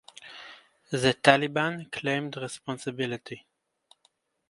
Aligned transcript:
The 0.89 1.13
Taliban 1.13 1.91
claimed 1.91 2.35
responsibility. 2.35 3.45